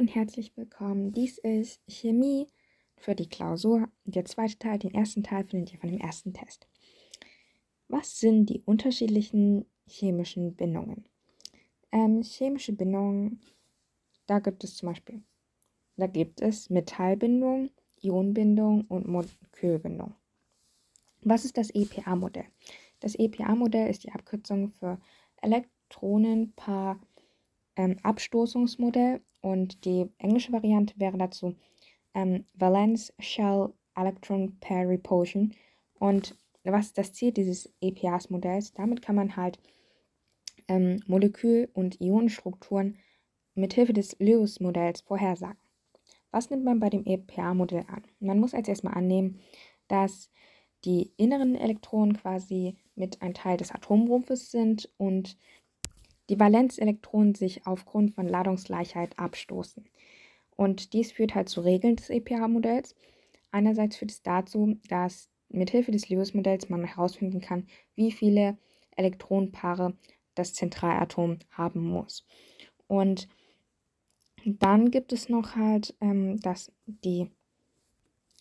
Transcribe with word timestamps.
und 0.00 0.14
herzlich 0.14 0.56
willkommen. 0.56 1.12
Dies 1.12 1.36
ist 1.36 1.82
Chemie 1.86 2.46
für 2.96 3.14
die 3.14 3.28
Klausur. 3.28 3.86
Der 4.06 4.24
zweite 4.24 4.58
Teil, 4.58 4.78
den 4.78 4.94
ersten 4.94 5.22
Teil 5.22 5.44
findet 5.44 5.74
ihr 5.74 5.78
von 5.78 5.90
dem 5.90 6.00
ersten 6.00 6.32
Test. 6.32 6.66
Was 7.86 8.18
sind 8.18 8.46
die 8.46 8.62
unterschiedlichen 8.64 9.66
chemischen 9.86 10.56
Bindungen? 10.56 11.04
Ähm, 11.92 12.22
chemische 12.22 12.72
Bindungen, 12.72 13.42
da 14.24 14.38
gibt 14.38 14.64
es 14.64 14.78
zum 14.78 14.88
Beispiel, 14.88 15.22
da 15.98 16.06
gibt 16.06 16.40
es 16.40 16.70
Metallbindung, 16.70 17.68
Ionenbindung 18.00 18.86
und 18.88 19.06
Molekülbindung. 19.06 20.14
Was 21.24 21.44
ist 21.44 21.58
das 21.58 21.68
EPA-Modell? 21.74 22.46
Das 23.00 23.16
EPA-Modell 23.16 23.90
ist 23.90 24.04
die 24.04 24.12
Abkürzung 24.12 24.70
für 24.70 24.98
Elektronenpaar 25.42 26.98
ähm, 27.76 27.98
Abstoßungsmodell 28.02 29.20
und 29.40 29.84
die 29.84 30.06
englische 30.18 30.52
Variante 30.52 30.94
wäre 30.98 31.18
dazu 31.18 31.54
ähm, 32.14 32.44
Valence 32.54 33.12
Shell 33.18 33.72
Electron 33.96 34.58
Pair 34.60 34.88
Repulsion. 34.88 35.54
Und 35.98 36.36
was 36.64 36.86
ist 36.86 36.98
das 36.98 37.12
Ziel 37.12 37.32
dieses 37.32 37.72
EPAs-Modells? 37.80 38.72
Damit 38.74 39.02
kann 39.02 39.16
man 39.16 39.36
halt 39.36 39.58
ähm, 40.68 41.02
Molekül- 41.06 41.70
und 41.74 42.00
Ionenstrukturen 42.00 42.98
mithilfe 43.54 43.92
des 43.92 44.16
Lewis-Modells 44.18 45.02
vorhersagen. 45.02 45.58
Was 46.30 46.50
nimmt 46.50 46.64
man 46.64 46.78
bei 46.78 46.90
dem 46.90 47.04
EPA-Modell 47.04 47.84
an? 47.88 48.04
Man 48.20 48.38
muss 48.38 48.54
als 48.54 48.68
erstmal 48.68 48.94
annehmen, 48.94 49.40
dass 49.88 50.30
die 50.84 51.12
inneren 51.16 51.56
Elektronen 51.56 52.16
quasi 52.16 52.76
mit 52.94 53.20
ein 53.20 53.34
Teil 53.34 53.56
des 53.56 53.72
Atomrumpfes 53.72 54.50
sind 54.50 54.88
und 54.96 55.36
die 56.30 56.38
Valenzelektronen 56.38 57.34
sich 57.34 57.66
aufgrund 57.66 58.14
von 58.14 58.26
Ladungsgleichheit 58.26 59.18
abstoßen. 59.18 59.84
Und 60.56 60.92
dies 60.92 61.12
führt 61.12 61.34
halt 61.34 61.48
zu 61.48 61.60
Regeln 61.60 61.96
des 61.96 62.08
EPA-Modells. 62.08 62.94
Einerseits 63.50 63.96
führt 63.96 64.12
es 64.12 64.22
dazu, 64.22 64.76
dass 64.88 65.28
mithilfe 65.48 65.90
des 65.90 66.08
Lewis-Modells 66.08 66.68
man 66.68 66.84
herausfinden 66.84 67.40
kann, 67.40 67.66
wie 67.96 68.12
viele 68.12 68.56
Elektronenpaare 68.96 69.94
das 70.36 70.54
Zentralatom 70.54 71.38
haben 71.50 71.82
muss. 71.82 72.24
Und 72.86 73.28
dann 74.44 74.92
gibt 74.92 75.12
es 75.12 75.28
noch 75.28 75.56
halt, 75.56 75.96
ähm, 76.00 76.40
dass 76.40 76.72
die 76.86 77.28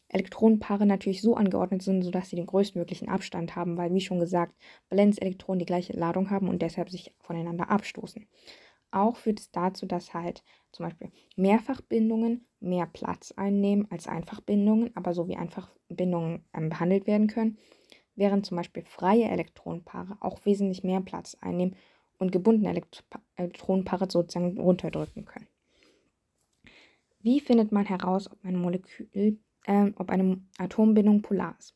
Elektronenpaare 0.10 0.86
natürlich 0.86 1.22
so 1.22 1.36
angeordnet 1.36 1.82
sind, 1.82 2.02
sodass 2.04 2.30
sie 2.30 2.36
den 2.36 2.48
größtmöglichen 2.48 3.10
Abstand 3.10 3.56
haben, 3.56 3.78
weil, 3.78 3.94
wie 3.94 4.02
schon 4.02 4.20
gesagt, 4.20 4.56
Valenzelektronen 4.90 5.60
die 5.60 5.66
gleiche 5.66 5.94
Ladung 5.94 6.30
haben 6.30 6.50
und 6.50 6.62
deshalb 6.62 6.90
sich 6.90 7.14
voneinander 7.20 7.70
abstoßen. 7.70 8.26
Auch 8.92 9.18
führt 9.18 9.40
es 9.40 9.52
dazu, 9.52 9.86
dass 9.86 10.16
halt 10.16 10.44
zum 10.72 10.86
Beispiel 10.86 11.12
Mehrfachbindungen 11.36 12.48
mehr 12.60 12.88
Platz 12.88 13.32
einnehmen 13.36 13.88
als 13.92 14.08
Einfachbindungen, 14.08 14.96
aber 14.96 15.14
so 15.14 15.28
wie 15.28 15.36
Einfachbindungen 15.36 16.44
ähm, 16.54 16.70
behandelt 16.70 17.06
werden 17.06 17.28
können, 17.28 17.60
während 18.16 18.48
zum 18.48 18.58
Beispiel 18.58 18.84
freie 18.84 19.26
Elektronenpaare 19.26 20.18
auch 20.22 20.44
wesentlich 20.46 20.84
mehr 20.84 21.02
Platz 21.02 21.38
einnehmen 21.40 21.76
und 22.18 22.32
gebundene 22.32 22.70
Elekt 22.70 23.06
Elektronenpaare 23.36 24.10
sozusagen 24.10 24.60
runterdrücken 24.60 25.26
können. 25.26 25.48
Wie 27.22 27.40
findet 27.40 27.72
man 27.72 27.86
heraus, 27.86 28.32
ob 28.32 28.44
ein 28.44 28.56
Molekül 28.56 29.40
ähm, 29.68 29.94
ob 29.98 30.10
eine 30.10 30.42
Atombindung 30.58 31.22
polar 31.22 31.56
ist. 31.60 31.76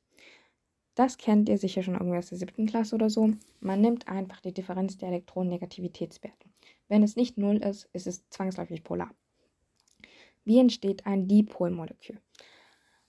Das 0.95 1.17
kennt 1.17 1.49
ihr 1.49 1.57
sicher 1.57 1.81
schon 1.81 1.95
irgendwie 1.95 2.17
aus 2.17 2.29
der 2.29 2.37
siebten 2.37 2.67
Klasse 2.67 2.95
oder 2.95 3.09
so. 3.09 3.31
Man 3.59 3.81
nimmt 3.81 4.07
einfach 4.07 4.41
die 4.41 4.53
Differenz 4.53 4.97
der 4.97 5.09
Elektronennegativitätswerte. 5.09 6.47
Wenn 6.87 7.01
es 7.01 7.15
nicht 7.15 7.37
null 7.37 7.57
ist, 7.57 7.89
ist 7.93 8.05
es 8.05 8.29
zwangsläufig 8.29 8.83
polar. 8.83 9.11
Wie 10.45 10.59
entsteht 10.59 11.05
ein 11.05 11.27
Dipolmolekül? 11.27 12.19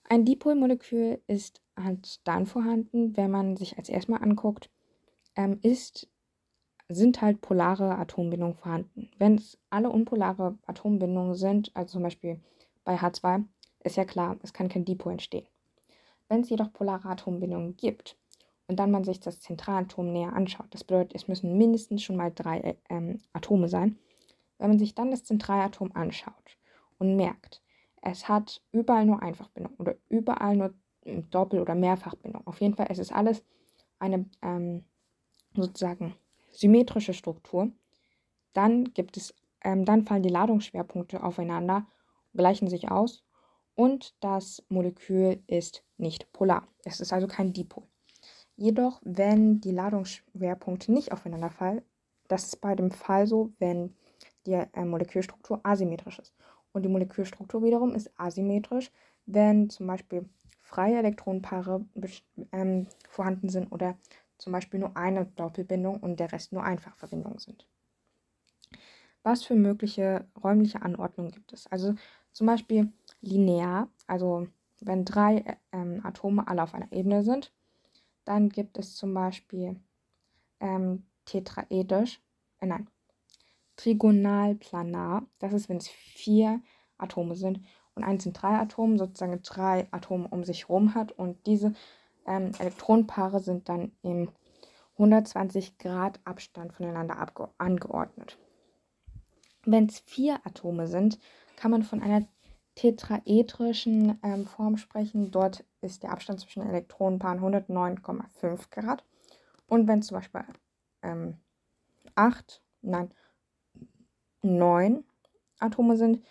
Ein 0.07 0.25
Dipolmolekül 0.25 1.21
ist 1.27 1.61
halt 1.77 2.25
dann 2.27 2.45
vorhanden, 2.45 3.15
wenn 3.17 3.29
man 3.31 3.57
sich 3.57 3.77
als 3.77 3.89
erstmal 3.89 4.23
anguckt, 4.23 4.69
ähm, 5.35 5.59
ist, 5.61 6.07
sind 6.87 7.21
halt 7.21 7.41
polare 7.41 7.97
Atombindungen 7.97 8.55
vorhanden. 8.55 9.09
Wenn 9.17 9.35
es 9.35 9.57
alle 9.69 9.89
unpolare 9.89 10.57
Atombindungen 10.65 11.35
sind, 11.35 11.75
also 11.75 11.93
zum 11.93 12.03
Beispiel 12.03 12.39
bei 12.83 12.97
H2, 12.97 13.43
ist 13.85 13.97
ja 13.97 14.05
klar, 14.05 14.37
es 14.41 14.53
kann 14.53 14.69
kein 14.69 14.85
Dipol 14.85 15.13
entstehen. 15.13 15.47
Wenn 16.27 16.41
es 16.41 16.49
jedoch 16.49 16.73
polare 16.73 17.07
Atombindungen 17.09 17.77
gibt 17.77 18.17
und 18.67 18.77
dann 18.77 18.91
man 18.91 19.03
sich 19.03 19.19
das 19.19 19.41
Zentralatom 19.41 20.11
näher 20.11 20.33
anschaut, 20.33 20.67
das 20.71 20.83
bedeutet, 20.83 21.13
es 21.15 21.27
müssen 21.27 21.57
mindestens 21.57 22.01
schon 22.01 22.15
mal 22.15 22.31
drei 22.33 22.59
äh, 22.59 22.75
ähm, 22.89 23.21
Atome 23.33 23.69
sein. 23.69 23.99
Wenn 24.57 24.69
man 24.69 24.79
sich 24.79 24.95
dann 24.95 25.11
das 25.11 25.23
Zentralatom 25.23 25.91
anschaut 25.93 26.57
und 26.97 27.15
merkt, 27.15 27.61
es 28.01 28.27
hat 28.27 28.61
überall 28.71 29.05
nur 29.05 29.21
Einfachbindung 29.21 29.73
oder 29.77 29.95
überall 30.09 30.55
nur 30.55 30.73
ähm, 31.03 31.29
Doppel- 31.29 31.61
oder 31.61 31.75
Mehrfachbindung. 31.75 32.45
Auf 32.47 32.61
jeden 32.61 32.75
Fall, 32.75 32.87
es 32.89 32.97
ist 32.97 33.11
alles 33.11 33.43
eine 33.99 34.25
ähm, 34.41 34.83
sozusagen 35.53 36.15
symmetrische 36.51 37.13
Struktur. 37.13 37.71
Dann 38.53 38.93
gibt 38.93 39.17
es, 39.17 39.35
ähm, 39.61 39.85
dann 39.85 40.03
fallen 40.03 40.23
die 40.23 40.29
Ladungsschwerpunkte 40.29 41.21
aufeinander, 41.23 41.85
gleichen 42.33 42.67
sich 42.67 42.89
aus 42.89 43.24
und 43.75 44.15
das 44.21 44.63
Molekül 44.69 45.43
ist 45.47 45.83
nicht 45.97 46.31
polar. 46.33 46.67
Es 46.83 46.99
ist 46.99 47.13
also 47.13 47.27
kein 47.27 47.53
Dipol. 47.53 47.83
Jedoch, 48.55 49.01
wenn 49.03 49.59
die 49.59 49.71
Ladungsschwerpunkte 49.71 50.91
nicht 50.91 51.11
aufeinander 51.11 51.49
fallen, 51.49 51.81
das 52.27 52.45
ist 52.45 52.61
bei 52.61 52.75
dem 52.75 52.89
Fall 52.89 53.27
so, 53.27 53.51
wenn 53.59 53.95
die 54.45 54.53
äh, 54.53 54.85
Molekülstruktur 54.85 55.59
asymmetrisch 55.63 56.19
ist. 56.19 56.33
Und 56.71 56.83
die 56.83 56.89
Molekülstruktur 56.89 57.63
wiederum 57.63 57.93
ist 57.93 58.11
asymmetrisch, 58.17 58.91
wenn 59.25 59.69
zum 59.69 59.87
Beispiel 59.87 60.27
freie 60.61 60.97
Elektronenpaare 60.97 61.85
ähm, 62.51 62.87
vorhanden 63.09 63.49
sind 63.49 63.71
oder 63.71 63.97
zum 64.37 64.53
Beispiel 64.53 64.79
nur 64.79 64.95
eine 64.97 65.25
Doppelbindung 65.25 65.99
und 65.99 66.19
der 66.19 66.31
Rest 66.31 66.51
nur 66.51 66.63
Einfachverbindungen 66.63 67.39
sind. 67.39 67.67
Was 69.23 69.43
für 69.43 69.55
mögliche 69.55 70.27
räumliche 70.43 70.81
Anordnungen 70.81 71.31
gibt 71.31 71.53
es? 71.53 71.67
Also 71.67 71.95
zum 72.31 72.47
Beispiel 72.47 72.91
linear, 73.25 73.89
also 74.07 74.47
wenn 74.81 75.05
drei 75.05 75.57
ähm, 75.71 76.01
Atome 76.03 76.47
alle 76.47 76.63
auf 76.63 76.73
einer 76.73 76.91
Ebene 76.91 77.23
sind. 77.23 77.51
Dann 78.23 78.49
gibt 78.49 78.77
es 78.77 78.95
zum 78.95 79.13
Beispiel 79.13 79.79
ähm, 80.59 81.05
tetraedisch, 81.25 82.21
äh, 82.59 82.67
nein, 82.67 82.87
trigonalplanar. 83.77 85.23
Das 85.39 85.53
ist, 85.53 85.69
wenn 85.69 85.77
es 85.77 85.87
vier 85.87 86.61
Atome 86.97 87.35
sind 87.35 87.61
und 87.93 88.03
ein 88.03 88.19
Zentralatom 88.19 88.97
sozusagen 88.97 89.41
drei 89.41 89.87
Atome 89.91 90.27
um 90.29 90.43
sich 90.43 90.67
herum 90.67 90.95
hat 90.95 91.11
und 91.11 91.45
diese 91.45 91.73
ähm, 92.25 92.51
Elektronenpaare 92.57 93.39
sind 93.39 93.69
dann 93.69 93.91
im 94.01 94.29
120 94.93 95.77
Grad 95.77 96.19
Abstand 96.23 96.73
voneinander 96.73 97.17
angeordnet. 97.57 98.37
Wenn 99.65 99.87
es 99.87 99.99
vier 99.99 100.39
Atome 100.45 100.87
sind, 100.87 101.19
kann 101.57 101.71
man 101.71 101.83
von 101.83 102.01
einer 102.01 102.25
tetraedrischen 102.75 104.19
ähm, 104.23 104.45
Form 104.45 104.77
sprechen. 104.77 105.31
Dort 105.31 105.63
ist 105.81 106.03
der 106.03 106.11
Abstand 106.11 106.41
zwischen 106.41 106.61
Elektronenpaaren 106.61 107.39
109,5 107.39 108.69
Grad. 108.69 109.03
Und 109.67 109.87
wenn 109.87 110.01
zum 110.01 110.17
Beispiel 110.17 110.43
ähm, 111.01 111.37
8, 112.15 112.61
nein, 112.81 113.11
9 114.41 115.03
Atome 115.59 115.97
sind, 115.97 116.23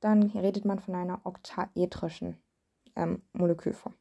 dann 0.00 0.22
redet 0.22 0.64
man 0.64 0.78
von 0.78 0.94
einer 0.94 1.20
oktaedrischen 1.24 2.38
ähm, 2.96 3.22
Molekülform. 3.32 3.94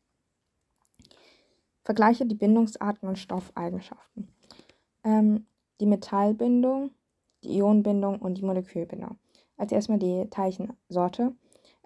Vergleiche 1.83 2.25
die 2.25 2.35
Bindungsarten 2.35 3.07
und 3.07 3.17
Stoffeigenschaften. 3.17 4.27
Ähm, 5.03 5.47
die 5.79 5.85
Metallbindung, 5.85 6.91
die 7.43 7.57
Ionenbindung 7.57 8.19
und 8.19 8.38
die 8.38 8.45
Molekülbindung. 8.45 9.17
Als 9.55 9.71
erstmal 9.71 10.00
die 10.00 10.27
Teilchensorte. 10.29 11.33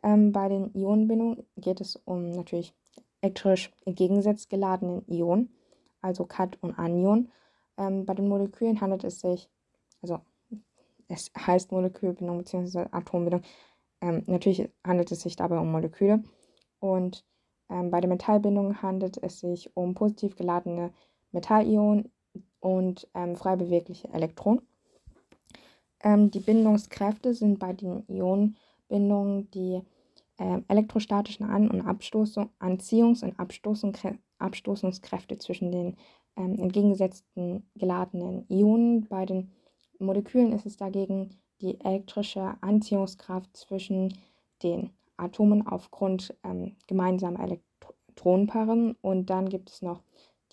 Ähm, 0.03 0.31
bei 0.31 0.49
den 0.49 0.73
Ionenbindungen 0.73 1.43
geht 1.57 1.81
es 1.81 1.95
um 1.95 2.31
natürlich 2.31 2.73
elektrisch 3.21 3.71
entgegengesetzt 3.85 4.49
geladenen 4.49 5.03
Ionen, 5.07 5.53
also 6.01 6.25
Kat 6.25 6.57
und 6.61 6.77
Anion. 6.77 7.31
Ähm, 7.77 8.05
bei 8.05 8.13
den 8.13 8.27
Molekülen 8.27 8.81
handelt 8.81 9.03
es 9.03 9.19
sich, 9.19 9.49
also 10.01 10.19
es 11.07 11.31
heißt 11.37 11.71
Molekülbindung 11.71 12.39
bzw. 12.39 12.87
Atombindung. 12.91 13.41
Ähm, 14.01 14.23
natürlich 14.25 14.69
handelt 14.85 15.11
es 15.11 15.21
sich 15.21 15.35
dabei 15.35 15.59
um 15.59 15.71
Moleküle. 15.71 16.23
Und 16.79 17.23
ähm, 17.69 17.91
bei 17.91 18.01
der 18.01 18.09
Metallbindung 18.09 18.81
handelt 18.81 19.21
es 19.21 19.39
sich 19.39 19.75
um 19.75 19.93
positiv 19.93 20.35
geladene 20.35 20.91
Metallionen 21.31 22.11
und 22.59 23.07
ähm, 23.13 23.35
frei 23.35 23.55
bewegliche 23.55 24.09
Elektronen. 24.09 24.61
Ähm, 26.03 26.31
die 26.31 26.39
Bindungskräfte 26.39 27.33
sind 27.33 27.59
bei 27.59 27.73
den 27.73 28.03
Ionenbindungen 28.07 29.51
die 29.51 29.81
äh, 30.41 30.61
elektrostatischen 30.67 31.45
An- 31.45 31.69
und 31.69 31.81
Abstoßung, 31.81 32.49
Anziehungs- 32.59 33.23
und 33.23 33.39
Abstoßung, 33.39 33.95
Abstoßungskräfte 34.39 35.37
zwischen 35.37 35.71
den 35.71 35.97
ähm, 36.35 36.57
entgegengesetzten 36.57 37.69
geladenen 37.75 38.45
Ionen. 38.49 39.07
Bei 39.07 39.25
den 39.25 39.51
Molekülen 39.99 40.51
ist 40.51 40.65
es 40.65 40.77
dagegen 40.77 41.37
die 41.61 41.79
elektrische 41.81 42.55
Anziehungskraft 42.61 43.55
zwischen 43.55 44.17
den 44.63 44.89
Atomen 45.15 45.67
aufgrund 45.67 46.35
ähm, 46.43 46.75
gemeinsamer 46.87 47.41
Elektronenpaaren. 47.41 48.95
Und 48.99 49.29
dann 49.29 49.47
gibt 49.47 49.69
es 49.69 49.83
noch 49.83 50.01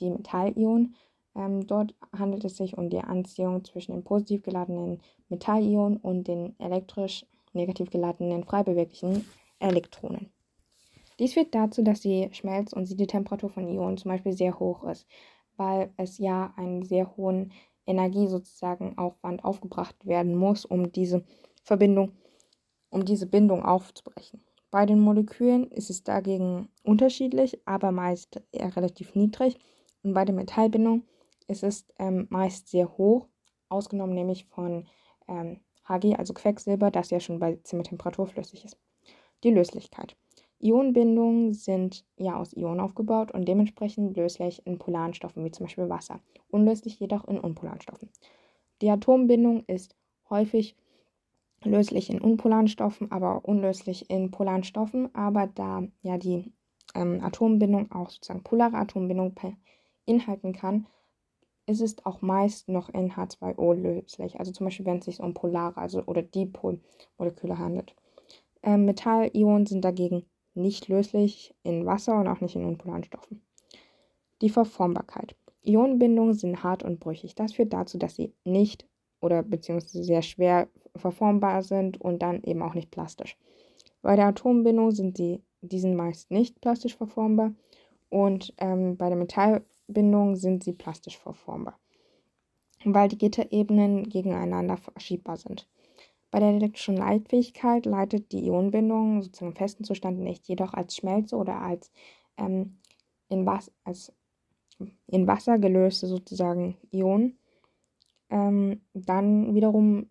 die 0.00 0.10
Metallionen. 0.10 0.96
Ähm, 1.34 1.66
dort 1.66 1.94
handelt 2.14 2.44
es 2.44 2.58
sich 2.58 2.76
um 2.76 2.90
die 2.90 3.00
Anziehung 3.00 3.64
zwischen 3.64 3.92
den 3.92 4.04
positiv 4.04 4.42
geladenen 4.42 5.00
Metallionen 5.30 5.96
und 5.96 6.28
den 6.28 6.60
elektrisch 6.60 7.24
negativ 7.54 7.88
geladenen 7.88 8.44
frei 8.44 8.62
beweglichen 8.62 9.24
Elektronen. 9.58 10.30
Dies 11.18 11.34
führt 11.34 11.54
dazu, 11.54 11.82
dass 11.82 12.00
die 12.00 12.28
Schmelz- 12.32 12.72
und 12.72 12.86
Siedetemperatur 12.86 13.50
von 13.50 13.68
Ionen 13.68 13.96
zum 13.98 14.10
Beispiel 14.10 14.32
sehr 14.32 14.58
hoch 14.58 14.84
ist, 14.84 15.06
weil 15.56 15.92
es 15.96 16.18
ja 16.18 16.54
einen 16.56 16.84
sehr 16.84 17.16
hohen 17.16 17.52
Energie 17.86 18.28
sozusagen 18.28 18.96
Aufwand 18.98 19.44
aufgebracht 19.44 19.96
werden 20.06 20.36
muss, 20.36 20.64
um 20.64 20.92
diese 20.92 21.24
Verbindung, 21.62 22.12
um 22.90 23.04
diese 23.04 23.26
Bindung 23.26 23.64
aufzubrechen. 23.64 24.44
Bei 24.70 24.84
den 24.84 25.00
Molekülen 25.00 25.70
ist 25.70 25.90
es 25.90 26.04
dagegen 26.04 26.68
unterschiedlich, 26.82 27.58
aber 27.64 27.90
meist 27.90 28.42
eher 28.52 28.76
relativ 28.76 29.14
niedrig. 29.14 29.58
Und 30.02 30.12
bei 30.12 30.24
der 30.24 30.34
Metallbindung 30.34 31.04
ist 31.48 31.62
es 31.62 31.86
ähm, 31.98 32.26
meist 32.30 32.68
sehr 32.68 32.96
hoch, 32.98 33.26
ausgenommen 33.70 34.14
nämlich 34.14 34.44
von 34.44 34.86
ähm, 35.26 35.60
Hg, 35.88 36.16
also 36.16 36.34
Quecksilber, 36.34 36.90
das 36.90 37.10
ja 37.10 37.18
schon 37.18 37.38
bei 37.40 37.56
Zimmertemperatur 37.64 38.26
flüssig 38.26 38.66
ist. 38.66 38.76
Die 39.44 39.50
Löslichkeit. 39.50 40.16
Ionenbindungen 40.60 41.54
sind 41.54 42.04
ja 42.16 42.36
aus 42.36 42.52
Ionen 42.56 42.80
aufgebaut 42.80 43.30
und 43.30 43.46
dementsprechend 43.46 44.16
löslich 44.16 44.66
in 44.66 44.78
polaren 44.78 45.14
Stoffen 45.14 45.44
wie 45.44 45.52
zum 45.52 45.66
Beispiel 45.66 45.88
Wasser, 45.88 46.20
unlöslich 46.50 46.98
jedoch 46.98 47.24
in 47.28 47.38
unpolaren 47.38 47.80
Stoffen. 47.80 48.10
Die 48.82 48.90
Atombindung 48.90 49.64
ist 49.66 49.94
häufig 50.30 50.76
löslich 51.64 52.10
in 52.10 52.20
unpolaren 52.20 52.68
Stoffen, 52.68 53.10
aber 53.10 53.44
unlöslich 53.44 54.10
in 54.10 54.30
polaren 54.30 54.64
Stoffen. 54.64 55.14
Aber 55.14 55.46
da 55.46 55.84
ja 56.02 56.18
die 56.18 56.52
ähm, 56.94 57.20
Atombindung 57.22 57.90
auch 57.92 58.10
sozusagen 58.10 58.42
polare 58.42 58.76
Atombindung 58.76 59.34
beinhalten 60.06 60.52
kann, 60.52 60.86
ist 61.66 61.80
es 61.80 62.04
auch 62.06 62.22
meist 62.22 62.68
noch 62.68 62.88
in 62.88 63.12
H2O 63.12 63.74
löslich. 63.74 64.38
Also 64.38 64.52
zum 64.52 64.66
Beispiel, 64.66 64.86
wenn 64.86 64.98
es 64.98 65.04
sich 65.04 65.20
um 65.20 65.34
polare 65.34 65.76
also, 65.76 66.02
oder 66.04 66.22
Dipolmoleküle 66.22 67.58
handelt. 67.58 67.94
Ähm, 68.68 68.84
Metallionen 68.84 69.64
sind 69.64 69.82
dagegen 69.82 70.26
nicht 70.52 70.88
löslich 70.88 71.54
in 71.62 71.86
Wasser 71.86 72.20
und 72.20 72.28
auch 72.28 72.42
nicht 72.42 72.54
in 72.54 72.66
unpolaren 72.66 73.02
Stoffen. 73.02 73.40
Die 74.42 74.50
Verformbarkeit. 74.50 75.34
Ionenbindungen 75.62 76.34
sind 76.34 76.62
hart 76.62 76.82
und 76.82 77.00
brüchig. 77.00 77.34
Das 77.34 77.54
führt 77.54 77.72
dazu, 77.72 77.96
dass 77.96 78.16
sie 78.16 78.34
nicht 78.44 78.86
oder 79.22 79.42
beziehungsweise 79.42 80.04
sehr 80.04 80.20
schwer 80.20 80.68
verformbar 80.94 81.62
sind 81.62 81.98
und 81.98 82.20
dann 82.20 82.42
eben 82.42 82.60
auch 82.60 82.74
nicht 82.74 82.90
plastisch. 82.90 83.38
Bei 84.02 84.16
der 84.16 84.26
Atombindung 84.26 84.90
sind 84.90 85.16
sie, 85.16 85.42
die 85.62 85.80
sind 85.80 85.96
meist 85.96 86.30
nicht 86.30 86.60
plastisch 86.60 86.94
verformbar 86.94 87.54
und 88.10 88.52
ähm, 88.58 88.98
bei 88.98 89.08
der 89.08 89.16
Metallbindung 89.16 90.36
sind 90.36 90.62
sie 90.62 90.74
plastisch 90.74 91.16
verformbar, 91.16 91.78
weil 92.84 93.08
die 93.08 93.18
Gitterebenen 93.18 94.10
gegeneinander 94.10 94.76
verschiebbar 94.76 95.38
sind. 95.38 95.66
Bei 96.30 96.40
der 96.40 96.50
elektrischen 96.50 96.96
Leitfähigkeit 96.96 97.86
leitet 97.86 98.32
die 98.32 98.46
Ionenbindung 98.46 99.22
sozusagen 99.22 99.52
im 99.52 99.56
festen 99.56 99.84
Zustand 99.84 100.18
nicht, 100.18 100.46
jedoch 100.46 100.74
als 100.74 100.96
Schmelze 100.96 101.36
oder 101.36 101.60
als, 101.60 101.90
ähm, 102.36 102.78
in, 103.28 103.46
Was 103.46 103.72
als 103.84 104.12
in 105.06 105.26
Wasser 105.26 105.58
gelöste 105.58 106.06
sozusagen 106.06 106.76
Ionen. 106.92 107.38
Ähm, 108.30 108.82
dann 108.92 109.54
wiederum 109.54 110.06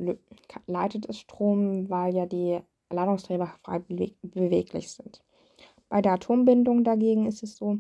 leitet 0.66 1.08
es 1.08 1.20
Strom, 1.20 1.90
weil 1.90 2.16
ja 2.16 2.26
die 2.26 2.60
Ladungsträger 2.90 3.48
frei 3.64 3.80
bewe 3.80 4.12
beweglich 4.24 4.92
sind. 4.92 5.24
Bei 5.90 6.02
der 6.02 6.14
Atombindung 6.14 6.84
dagegen 6.84 7.28
ist 7.28 7.44
es 7.44 7.58
so, 7.58 7.80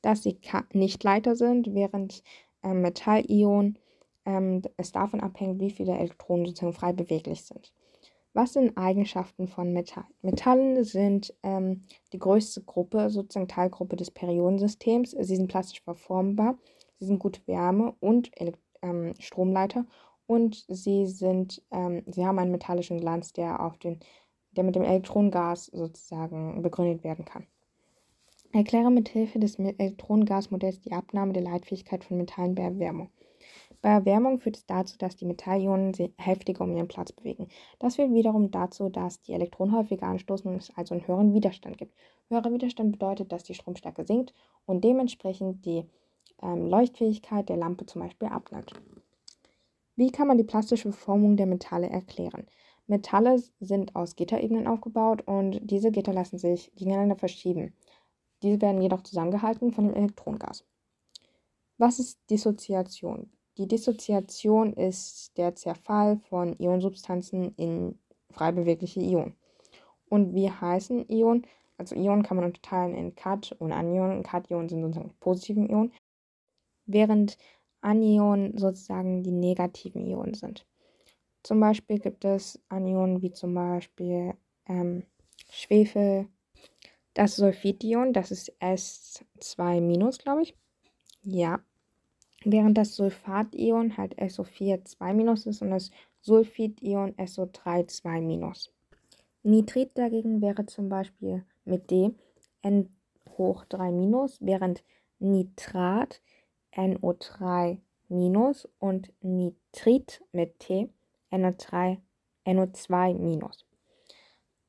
dass 0.00 0.22
sie 0.22 0.38
nicht 0.72 1.02
Leiter 1.02 1.36
sind, 1.36 1.74
während 1.74 2.22
äh, 2.62 2.72
Metallionen 2.72 3.78
ähm, 4.24 4.62
es 4.76 4.92
davon 4.92 5.20
abhängt, 5.20 5.60
wie 5.60 5.70
viele 5.70 5.96
Elektronen 5.96 6.46
sozusagen 6.46 6.72
frei 6.72 6.92
beweglich 6.92 7.44
sind. 7.44 7.72
Was 8.34 8.54
sind 8.54 8.78
Eigenschaften 8.78 9.46
von 9.46 9.72
Metallen? 9.72 10.06
Metallen 10.22 10.84
sind 10.84 11.34
ähm, 11.42 11.82
die 12.12 12.18
größte 12.18 12.62
Gruppe, 12.62 13.10
sozusagen 13.10 13.48
Teilgruppe 13.48 13.96
des 13.96 14.10
Periodensystems. 14.10 15.10
Sie 15.10 15.36
sind 15.36 15.48
plastisch 15.48 15.82
verformbar, 15.82 16.56
sie 16.98 17.06
sind 17.06 17.18
gut 17.18 17.46
Wärme- 17.46 17.94
und 18.00 18.30
ähm, 18.80 19.12
Stromleiter 19.18 19.84
und 20.26 20.64
sie, 20.68 21.06
sind, 21.06 21.62
ähm, 21.70 22.02
sie 22.06 22.24
haben 22.24 22.38
einen 22.38 22.52
metallischen 22.52 23.00
Glanz, 23.00 23.34
der, 23.34 23.60
auf 23.62 23.76
den, 23.76 24.00
der 24.52 24.64
mit 24.64 24.76
dem 24.76 24.82
Elektronengas 24.84 25.66
sozusagen 25.66 26.62
begründet 26.62 27.04
werden 27.04 27.26
kann. 27.26 27.46
Erkläre 28.54 28.90
mit 28.90 29.08
Hilfe 29.08 29.38
des 29.40 29.58
Elektronengasmodells 29.58 30.80
die 30.80 30.92
Abnahme 30.92 31.32
der 31.32 31.42
Leitfähigkeit 31.42 32.04
von 32.04 32.18
Metallen 32.18 32.54
bei 32.54 32.62
Erwärmung. 32.62 33.10
Bei 33.80 33.90
Erwärmung 33.90 34.38
führt 34.38 34.56
es 34.56 34.66
dazu, 34.66 34.96
dass 34.96 35.16
die 35.16 35.24
Metallionen 35.24 35.92
sich 35.92 36.12
heftiger 36.16 36.62
um 36.62 36.76
ihren 36.76 36.88
Platz 36.88 37.12
bewegen. 37.12 37.48
Das 37.78 37.96
führt 37.96 38.12
wiederum 38.12 38.50
dazu, 38.50 38.88
dass 38.88 39.20
die 39.22 39.32
Elektronen 39.32 39.74
häufiger 39.74 40.06
anstoßen 40.06 40.50
und 40.50 40.58
es 40.58 40.76
also 40.76 40.94
einen 40.94 41.06
höheren 41.06 41.34
Widerstand 41.34 41.78
gibt. 41.78 41.94
Höherer 42.28 42.52
Widerstand 42.52 42.92
bedeutet, 42.92 43.32
dass 43.32 43.42
die 43.42 43.54
Stromstärke 43.54 44.04
sinkt 44.04 44.34
und 44.66 44.84
dementsprechend 44.84 45.64
die 45.66 45.84
ähm, 46.42 46.66
Leuchtfähigkeit 46.66 47.48
der 47.48 47.56
Lampe 47.56 47.86
zum 47.86 48.02
Beispiel 48.02 48.28
abnimmt. 48.28 48.72
Wie 49.96 50.10
kann 50.10 50.28
man 50.28 50.38
die 50.38 50.44
plastische 50.44 50.92
Formung 50.92 51.36
der 51.36 51.46
Metalle 51.46 51.90
erklären? 51.90 52.46
Metalle 52.86 53.42
sind 53.60 53.94
aus 53.94 54.16
Gitterebenen 54.16 54.66
aufgebaut 54.66 55.22
und 55.26 55.60
diese 55.62 55.90
Gitter 55.90 56.12
lassen 56.12 56.38
sich 56.38 56.72
gegeneinander 56.74 57.16
verschieben. 57.16 57.74
Diese 58.42 58.60
werden 58.60 58.82
jedoch 58.82 59.02
zusammengehalten 59.02 59.72
von 59.72 59.86
dem 59.86 59.94
Elektronengas. 59.94 60.64
Was 61.82 61.98
ist 61.98 62.20
Dissoziation? 62.30 63.28
Die 63.58 63.66
Dissoziation 63.66 64.72
ist 64.72 65.36
der 65.36 65.56
Zerfall 65.56 66.16
von 66.16 66.56
Ionensubstanzen 66.60 67.56
in 67.56 67.98
frei 68.30 68.52
bewegliche 68.52 69.00
Ionen. 69.00 69.34
Und 70.08 70.32
wie 70.32 70.48
heißen 70.48 71.10
Ionen? 71.10 71.44
Also 71.78 71.96
Ionen 71.96 72.22
kann 72.22 72.36
man 72.36 72.46
unterteilen 72.46 72.94
in 72.94 73.16
Kat- 73.16 73.56
und 73.58 73.72
Anionen. 73.72 74.22
Kationen 74.22 74.68
sind 74.68 74.82
sozusagen 74.82 75.08
die 75.08 75.16
positiven 75.18 75.68
Ionen, 75.68 75.92
während 76.86 77.36
Anionen 77.80 78.56
sozusagen 78.56 79.24
die 79.24 79.32
negativen 79.32 80.06
Ionen 80.06 80.34
sind. 80.34 80.64
Zum 81.42 81.58
Beispiel 81.58 81.98
gibt 81.98 82.24
es 82.24 82.62
Anionen 82.68 83.22
wie 83.22 83.32
zum 83.32 83.54
Beispiel 83.54 84.34
ähm, 84.68 85.02
Schwefel, 85.50 86.28
das 87.14 87.34
Sulfidion, 87.34 88.12
das 88.12 88.30
ist 88.30 88.52
S2-, 88.60 90.18
glaube 90.22 90.42
ich. 90.42 90.54
Ja, 91.24 91.60
während 92.44 92.78
das 92.78 92.94
Sulfat-Ion 92.96 93.96
halt 93.96 94.18
SO4 94.18 94.84
2- 94.98 95.48
ist 95.48 95.62
und 95.62 95.70
das 95.70 95.90
Sulfid-Ion 96.20 97.14
SO3 97.16 97.88
2-. 97.88 98.70
Nitrit 99.42 99.98
dagegen 99.98 100.40
wäre 100.40 100.66
zum 100.66 100.88
Beispiel 100.88 101.44
mit 101.64 101.90
D 101.90 102.12
N 102.62 102.88
hoch 103.36 103.64
3-, 103.64 104.36
während 104.40 104.84
Nitrat 105.18 106.22
NO3- 106.74 107.78
und 108.78 109.12
Nitrit 109.20 110.22
mit 110.32 110.58
T 110.60 110.88
NO3 111.30 111.98
NO2-. 112.46 113.50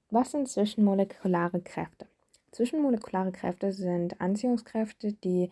Was 0.09 0.31
sind 0.31 0.47
zwischenmolekulare 0.47 1.61
Kräfte? 1.61 2.07
Zwischenmolekulare 2.51 3.31
Kräfte 3.31 3.73
sind 3.73 4.21
Anziehungskräfte, 4.21 5.13
die 5.13 5.49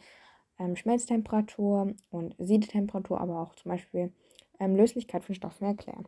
ähm, 0.61 0.75
Schmelztemperatur 0.75 1.93
und 2.11 2.35
Siedetemperatur, 2.37 3.19
aber 3.19 3.41
auch 3.41 3.55
zum 3.55 3.71
Beispiel 3.71 4.13
ähm, 4.59 4.75
Löslichkeit 4.75 5.23
von 5.23 5.33
Stoffen 5.33 5.65
erklären. 5.65 6.07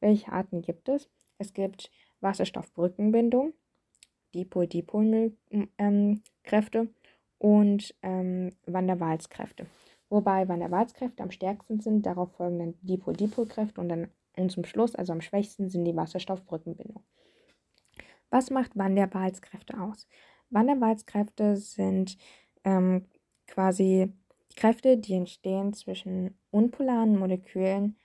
Welche 0.00 0.30
Arten 0.30 0.62
gibt 0.62 0.88
es? 0.88 1.10
Es 1.38 1.52
gibt 1.52 1.90
Wasserstoffbrückenbindung, 2.20 3.54
Dipol-Dipol-Kräfte 4.34 6.78
ähm, 6.78 6.94
und 7.38 7.94
ähm, 8.02 8.52
Van 8.66 8.86
der 8.86 9.00
Waals-Kräfte. 9.00 9.66
Wobei 10.08 10.48
Van 10.48 10.60
der 10.60 10.70
Waals-Kräfte 10.70 11.22
am 11.22 11.32
stärksten 11.32 11.80
sind, 11.80 12.06
darauf 12.06 12.32
folgen 12.32 12.58
dann 12.58 12.74
Dipol-Dipol-Kräfte 12.82 13.80
und 13.80 13.88
dann 13.88 14.08
und 14.36 14.52
zum 14.52 14.64
Schluss, 14.64 14.94
also 14.94 15.12
am 15.12 15.20
schwächsten, 15.20 15.68
sind 15.68 15.84
die 15.84 15.96
Wasserstoffbrückenbindung. 15.96 17.02
Was 18.30 18.50
macht 18.50 18.76
Van 18.76 18.94
der 18.94 19.12
Waals-Kräfte 19.12 19.80
aus? 19.80 20.06
Van 20.48 20.68
der 20.68 20.80
Waals-Kräfte 20.80 21.56
sind 21.56 22.16
ähm, 22.62 23.06
quasi 23.48 24.12
die 24.52 24.56
Kräfte, 24.56 24.96
die 24.96 25.14
entstehen 25.14 25.72
zwischen 25.72 26.38
unpolaren 26.50 27.18
Molekülen, 27.18 27.96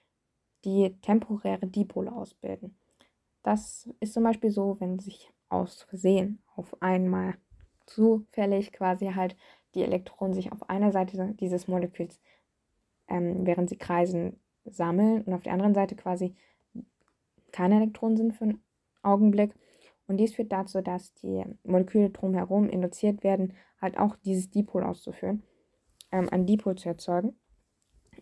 die 0.65 0.95
temporäre 1.01 1.67
Dipole 1.67 2.11
ausbilden. 2.11 2.77
Das 3.43 3.89
ist 3.99 4.13
zum 4.13 4.23
Beispiel 4.23 4.51
so, 4.51 4.77
wenn 4.79 4.99
sich 4.99 5.31
aus 5.49 5.83
Versehen 5.83 6.41
auf 6.55 6.81
einmal 6.81 7.35
zufällig 7.85 8.71
quasi 8.71 9.07
halt 9.13 9.35
die 9.75 9.83
Elektronen 9.83 10.33
sich 10.33 10.51
auf 10.51 10.69
einer 10.69 10.91
Seite 10.91 11.35
dieses 11.39 11.67
Moleküls, 11.67 12.19
ähm, 13.07 13.45
während 13.45 13.69
sie 13.69 13.77
kreisen, 13.77 14.39
sammeln 14.65 15.23
und 15.23 15.33
auf 15.33 15.43
der 15.43 15.53
anderen 15.53 15.73
Seite 15.73 15.95
quasi 15.95 16.35
keine 17.51 17.75
Elektronen 17.75 18.17
sind 18.17 18.33
für 18.33 18.45
einen 18.45 18.63
Augenblick. 19.01 19.53
Und 20.07 20.17
dies 20.17 20.35
führt 20.35 20.51
dazu, 20.51 20.81
dass 20.81 21.13
die 21.15 21.43
Moleküle 21.63 22.09
drumherum 22.09 22.69
induziert 22.69 23.23
werden, 23.23 23.53
halt 23.79 23.97
auch 23.97 24.15
dieses 24.17 24.49
Dipol 24.49 24.83
auszuführen, 24.83 25.43
ähm, 26.11 26.27
ein 26.29 26.45
Dipol 26.45 26.75
zu 26.75 26.89
erzeugen. 26.89 27.35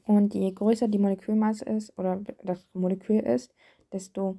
Und 0.05 0.33
je 0.33 0.51
größer 0.51 0.87
die 0.87 0.99
Molekülmasse 0.99 1.65
ist 1.65 1.97
oder 1.97 2.21
das 2.43 2.67
Molekül 2.73 3.19
ist, 3.19 3.53
desto 3.91 4.37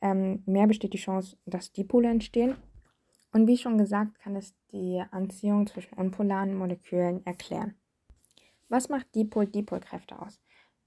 ähm, 0.00 0.42
mehr 0.46 0.66
besteht 0.66 0.92
die 0.92 0.98
Chance, 0.98 1.36
dass 1.46 1.72
Dipole 1.72 2.08
entstehen. 2.08 2.56
Und 3.32 3.48
wie 3.48 3.56
schon 3.56 3.78
gesagt, 3.78 4.18
kann 4.20 4.36
es 4.36 4.54
die 4.72 5.02
Anziehung 5.10 5.66
zwischen 5.66 5.94
unpolaren 5.94 6.54
Molekülen 6.54 7.24
erklären. 7.26 7.74
Was 8.68 8.88
macht 8.88 9.14
Dipol-Dipol-Kräfte 9.14 10.20
aus? 10.20 10.40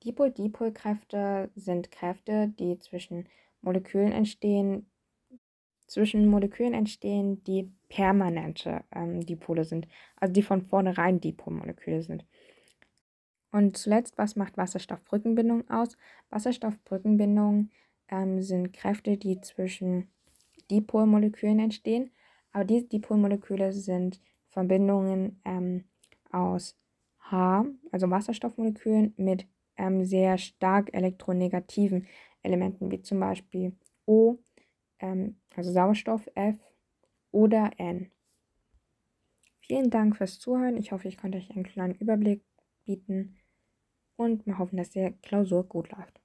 Dipol-Dipol-Kräfte 0.03 1.49
sind 1.55 1.91
Kräfte, 1.91 2.49
die 2.59 2.77
zwischen 2.79 3.27
Molekülen 3.61 4.11
entstehen, 4.11 4.89
zwischen 5.87 6.27
Molekülen 6.27 6.73
entstehen, 6.73 7.43
die 7.43 7.71
permanente 7.89 8.83
ähm, 8.93 9.25
Dipole 9.25 9.63
sind, 9.63 9.87
also 10.17 10.33
die 10.33 10.43
von 10.43 10.61
vornherein 10.61 11.19
Dipolmoleküle 11.19 12.03
sind. 12.03 12.25
Und 13.51 13.77
zuletzt, 13.77 14.17
was 14.17 14.35
macht 14.35 14.57
Wasserstoffbrückenbindung 14.57 15.69
aus? 15.69 15.97
Wasserstoffbrückenbindungen 16.29 17.71
ähm, 18.09 18.41
sind 18.41 18.73
Kräfte, 18.73 19.17
die 19.17 19.39
zwischen 19.41 20.09
Dipolmolekülen 20.69 21.59
entstehen, 21.59 22.11
aber 22.51 22.65
diese 22.65 22.87
Dipolmoleküle 22.87 23.71
sind 23.71 24.19
Verbindungen 24.49 25.39
ähm, 25.45 25.85
aus 26.31 26.77
H, 27.19 27.65
also 27.91 28.09
Wasserstoffmolekülen, 28.09 29.13
mit 29.17 29.47
ähm, 29.77 30.03
sehr 30.03 30.37
stark 30.37 30.93
elektronegativen 30.93 32.07
Elementen, 32.41 32.91
wie 32.91 33.01
zum 33.01 33.19
Beispiel 33.19 33.73
O, 34.05 34.37
ähm, 34.99 35.39
also 35.55 35.71
Sauerstoff, 35.71 36.29
F 36.35 36.57
oder 37.31 37.71
N. 37.77 38.11
Vielen 39.59 39.89
Dank 39.89 40.15
fürs 40.17 40.39
Zuhören. 40.39 40.77
Ich 40.77 40.91
hoffe, 40.91 41.07
ich 41.07 41.17
konnte 41.17 41.37
euch 41.37 41.51
einen 41.51 41.65
kleinen 41.65 41.95
Überblick 41.95 42.43
bieten 42.85 43.37
und 44.15 44.45
wir 44.45 44.57
hoffen, 44.57 44.77
dass 44.77 44.91
die 44.91 45.13
Klausur 45.21 45.63
gut 45.65 45.91
läuft. 45.91 46.21